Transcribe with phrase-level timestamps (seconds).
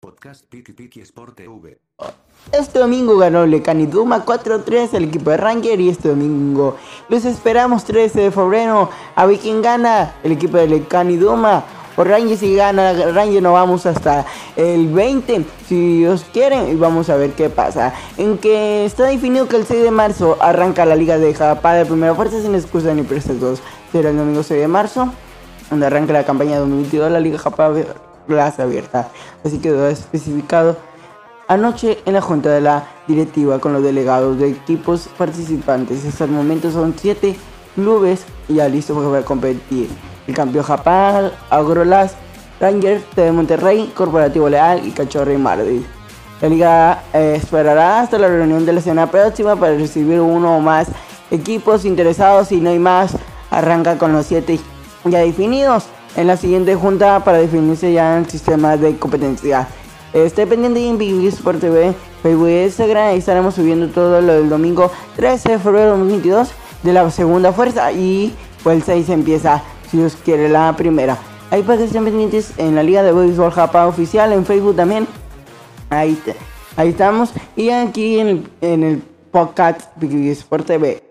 [0.00, 1.78] Podcast Piki Piki Sport TV.
[2.52, 6.78] Este domingo ganó Lecani Duma 4-3 el equipo de Ranger y este domingo
[7.10, 8.88] los esperamos 13 de febrero.
[9.14, 11.64] A ver quién gana el equipo de Lecani Duma
[11.98, 14.24] o Ranger si gana Ranger no vamos hasta
[14.56, 17.92] el 20 si Dios quiere y vamos a ver qué pasa.
[18.16, 21.84] En que está definido que el 6 de marzo arranca la liga de Japá de
[21.84, 23.60] primera fuerza sin excusa ni prestas
[23.92, 25.12] será el domingo 6 de marzo
[25.68, 27.70] donde arranca la campaña 2022 de la liga Japá
[28.30, 29.08] plaza abierta.
[29.44, 30.76] Así quedó especificado
[31.48, 36.06] anoche en la junta de la directiva con los delegados de equipos participantes.
[36.06, 37.36] Hasta el momento son 7
[37.74, 39.90] clubes ya listos para competir.
[40.28, 42.14] El campeón Japán, Agrolas,
[42.60, 45.84] Rangers de Monterrey, Corporativo Leal y Cachorro y Mardi.
[46.40, 50.60] La liga eh, esperará hasta la reunión de la semana próxima para recibir uno o
[50.60, 50.86] más
[51.32, 52.52] equipos interesados.
[52.52, 53.16] y no hay más,
[53.50, 54.60] arranca con los 7
[55.06, 59.68] ya definidos en la siguiente junta para definirse ya el sistema de competencia.
[60.12, 63.14] Esté pendiente en Big Sport TV, Facebook y Instagram.
[63.14, 66.50] estaremos subiendo todo lo del domingo 13 de febrero de 2022
[66.82, 67.92] de la segunda fuerza.
[67.92, 71.16] Y pues el 6 empieza, si Dios quiere, la primera.
[71.50, 72.06] Ahí para que estén
[72.58, 75.06] en la Liga de Béisbol Japa oficial, en Facebook también.
[75.90, 76.20] Ahí,
[76.76, 77.32] ahí estamos.
[77.56, 81.02] Y aquí en el, en el podcast Big Sport TV.